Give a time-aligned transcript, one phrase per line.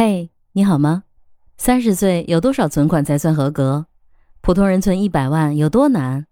[0.00, 1.02] 嘿，你好吗？
[1.56, 3.86] 三十岁有多少存款才算合格？
[4.40, 6.26] 普通人存一百万有多难？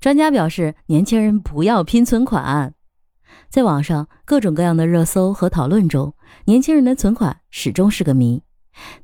[0.00, 2.72] 专家表示，年轻人不要拼存款。
[3.50, 6.14] 在网上各种各样的热搜和讨论中，
[6.46, 8.42] 年轻人的存款始终是个谜。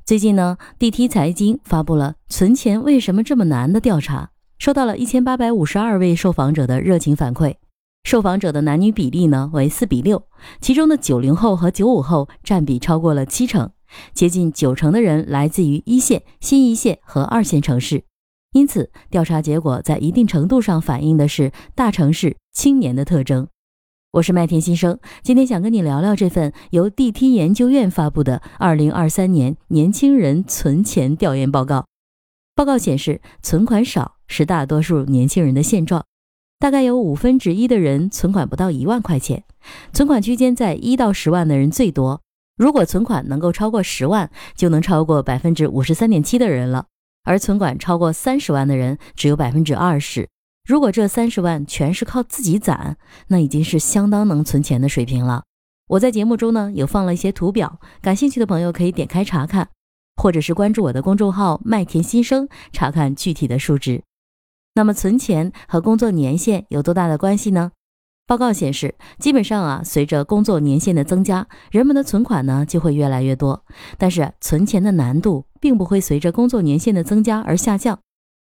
[0.03, 7.53] 最近呢，DT 财经发布了“存钱为什么这么难”的调查，收到了一千八百五十二位受访者的热情反馈。
[8.03, 10.23] 受访者的男女比例呢为四比六，
[10.59, 13.69] 其中的九零后和九五后占比超过了七成，
[14.13, 18.03] 接近九成的人来自于一线、新一线和二线城市。
[18.53, 23.47] 因此，调查结果在一定程度上反映的是大城市青年的特征。
[24.11, 31.79] 我是麦田新生，今天想跟你聊聊这份由 DT 研究院发布的《二零二三年年轻人存钱调研报告》。
[32.53, 36.03] 报告显示，存款少是大多数年轻人的现状。
[36.59, 39.45] 大概有五分之一的人存款不到一万块钱，
[39.93, 42.21] 存款区间在一到十万的人最多。
[42.61, 46.85] 如果存款能够超过十万，就能超过百分之五十三点七的人了。
[47.23, 50.29] 而存款超过三十万的人只有百分之二十。
[50.63, 52.97] 如果这三十万全是靠自己攒，
[53.29, 55.41] 那已经是相当能存钱的水平了。
[55.87, 59.69] 我在节目中呢有放了一些图表，感兴趣的朋友可以点开查看，
[60.17, 64.03] 或者是关注我的公众号“麦田新生”查看具体的数值。
[64.75, 67.71] 那么存钱和工作年限有多大的关系呢？
[68.27, 73.65] 报告显示，基本上啊，随着工作年限的增加，人们的存款呢就会越来越多。
[73.97, 77.99] 但是存钱的难度并不会随着工作年限的增加而下降。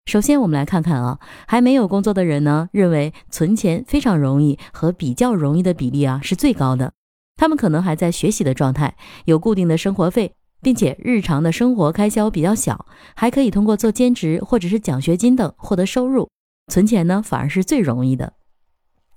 [0.06, 6.92] 首先，我们来看看啊，还没有工作的人呢，认为存钱非常容易和比较容易的比例啊是最高的。
[7.38, 10.34] 他们可能还在学习的状态，有固定的生活费。
[10.62, 16.30] 并且日常的生活开销比较小，还可以通过做兼职或者是奖学金等获得收入。
[16.67, 18.34] 存钱呢，反而是最容易的。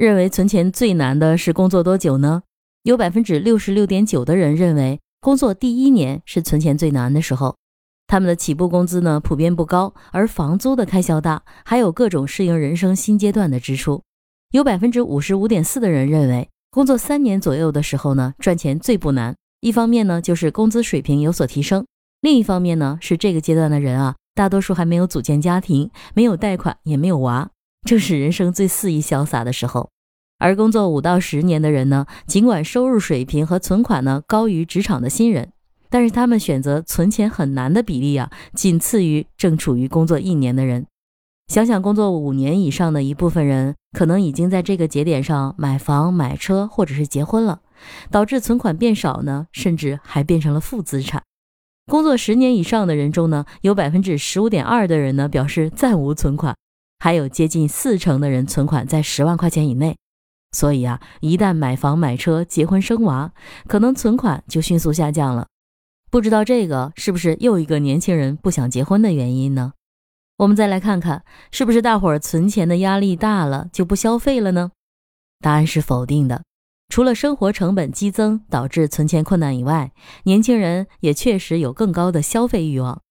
[0.03, 2.43] 认为存钱最难的是工作多久呢？
[2.83, 7.55] 有百分之六十六点九的人认为工作第一年是存钱最难的时候。
[8.09, 14.03] 他们的起步工资呢，普遍不高，而房租的开销大，还有各种适应人生新阶段的支出。
[14.51, 19.37] 有百分之五十五点四的人认为工作三年左右的时候呢，赚钱最不难。
[19.61, 21.85] 一方面呢，就是工资水平有所提升；
[22.23, 27.49] 另一方面呢，是这个阶段的人啊，大多数还没有组建家庭，没有贷款，也没有娃，
[27.85, 29.91] 正是人生最肆意潇洒的时候。
[30.39, 35.53] 而工作五到十年的人呢，尽管收入水平和存款呢高于职场的新人，
[35.89, 40.87] 但是他们选择存钱很难的比例啊，仅次于正处于工作一年的人。
[41.49, 47.61] 想想工作五年以上的一部分人，可能已经在这个节点上买房、买车，或者是结婚了。
[48.11, 51.23] 导致存款变少呢，甚至还变成了负资产。
[51.87, 56.57] 工作十年以上的人中呢，有百分之十五点二的人呢表示暂无存款，
[57.03, 59.97] 还有接近四成的人存款在十万块钱以内。
[60.53, 63.33] 所以啊，一旦买房、买车、结婚、生娃，
[63.67, 65.49] 可能存款就迅速下降了。
[66.13, 69.73] 不知道这个是不是又一个年轻人不想结婚的原因呢？
[70.37, 74.71] 我们再来看看，是不是大伙儿存钱的压力大了就不消费了呢？
[75.41, 76.45] 答案是否定的。
[76.89, 79.91] 除了生活成本激增导致存钱困难以外，
[80.23, 83.03] 年轻人也确实有更高的消费欲望。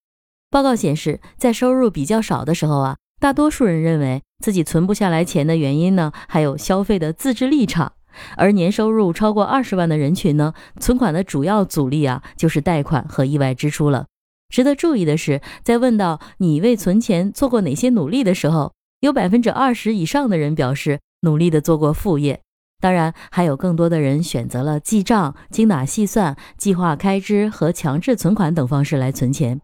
[0.48, 7.92] 报告显示，在收入比较少的时候啊，大多数人认为自己存不下来钱的原因呢，还有消费的自制力差。
[8.36, 14.06] 而年收入超过二十万的人群呢，存款的主要阻力啊，就是贷款和意外支出了。
[14.48, 22.40] 值得注意的是，在问到你为存钱做过哪些努力的时候，有百分之二十以上的人表示努力的做过副业。
[22.80, 29.60] 当然，还有更多的人选择了记账、精打细算、计划开支和强制存款等方式来存钱。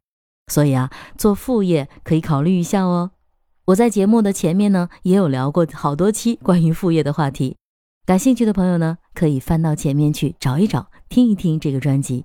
[0.47, 3.11] 所以啊，做副业可以考虑一下哦。
[3.69, 7.59] 我在节目的前面呢，也有聊过好多期关于副业的话题。
[8.07, 12.25] 感兴趣的朋友呢，可以翻到前面去找一找，听一听这个专辑。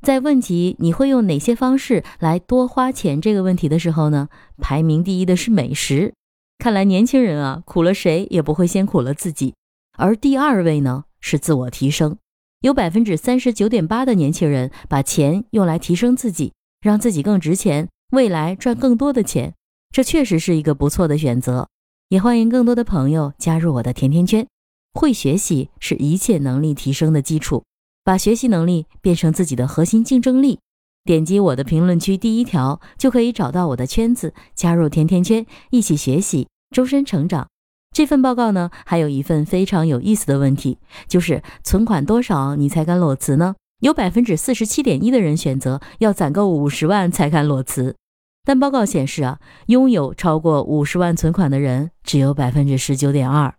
[0.00, 4.28] 在问及你会用哪些方式来多花钱这个问题的时候呢，
[4.58, 6.14] 排名第一的是美食。
[6.58, 9.54] 看来年轻人啊，苦了谁也不会先苦了自己。
[9.98, 12.16] 而第二位呢是自我提升，
[12.60, 19.54] 有百分之三十九点八的年轻人把钱用来提升自己，让自己更值钱，未来赚更多的钱，
[19.90, 21.68] 这确实是一个不错的选择。
[22.08, 24.46] 也欢迎更多的朋友加入我的甜甜圈。
[24.92, 27.62] 会学习是一切能力提升的基础，
[28.02, 30.58] 把学习能力变成自己的核心竞争力。
[31.04, 37.48] 点击我的评论区第一条就可以找到我的圈子，加入甜甜圈，一起学习，终身成长。
[37.92, 40.78] 这份报告呢，还有一份非常有意思的问题，
[41.08, 43.54] 就是存款多少你才敢裸辞呢？
[43.80, 47.96] 有百分之四十七点一的人选择要攒够五十万才敢裸辞，
[48.44, 53.54] 但报告显示啊，拥有超过五十万存款的人只有百分之十九点二。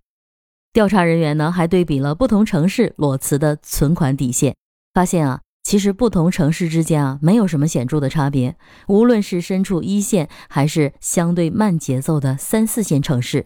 [0.74, 4.56] 调查人员呢还对比了不同城市裸辞的存款底线，
[4.94, 8.56] 发现啊，其实不同城市之间啊，没有什么显著的差别。
[8.88, 13.46] 无论是身处一线，还是相对慢节奏的三四线城市，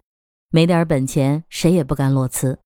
[0.51, 2.59] 没点本钱，谁也不敢裸辞。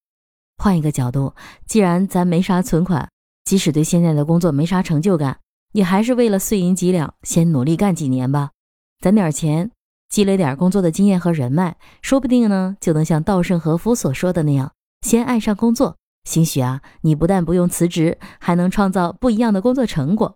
[0.58, 1.34] 换一个角度，
[1.66, 3.10] 既然咱没啥存款，
[3.46, 5.40] 即使对现在的工作没啥成就感，
[5.72, 8.52] 你还是为了碎银几两，先努力干几年吧，
[9.00, 9.72] 攒点钱，
[10.10, 15.96] 积累点工作的经验和人脉，说不定呢，就能像稻盛和夫所说的那样，先爱上工作。
[16.26, 20.36] 兴许啊，你不但不用辞职，还能创造不一样的工作成果，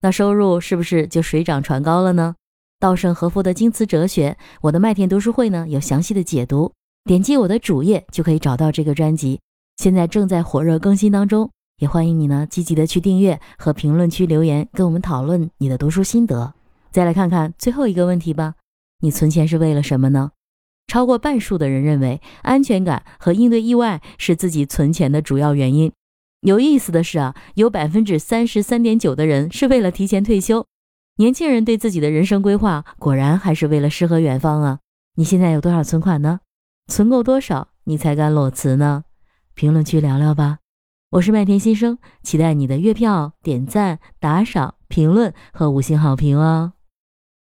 [0.00, 2.36] 那收入是不是就水涨船高了呢？
[2.78, 6.72] 稻盛和夫的京瓷哲学，我的麦田读书会呢有详细的解读，
[7.04, 9.40] 点击我的主页就可以找到这个专辑，
[9.78, 16.54] 现在正在火热更新当中，也欢迎你呢积极的去订阅和评论区留言跟我们讨论你的读书心得。
[16.94, 18.54] 再来看看最后一个问题吧，
[19.00, 20.30] 你存钱是为了什么呢？
[20.86, 25.90] 超过半数的人认为，安全感和应对意外是自己存钱的主要原因。
[26.42, 30.68] 有意思的是啊，有百分之三十三点九的人是为了提前退休。
[31.16, 34.78] 年轻人对自己的人生规划，果然还是为了诗和远方啊！
[35.16, 36.38] 你现在有多少存款呢？
[36.86, 39.02] 存够多少你才敢裸辞呢？
[39.54, 40.58] 评论区聊聊吧。
[41.10, 46.74] 我是麦田新生，期待你的月票、点赞、打赏、评论和五星好评哦。